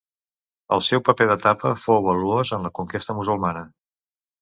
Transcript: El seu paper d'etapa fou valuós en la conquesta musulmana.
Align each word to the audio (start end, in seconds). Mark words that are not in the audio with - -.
El 0.77 0.81
seu 0.85 1.03
paper 1.09 1.27
d'etapa 1.33 1.75
fou 1.83 2.01
valuós 2.09 2.55
en 2.61 2.69
la 2.71 2.75
conquesta 2.81 3.21
musulmana. 3.23 3.67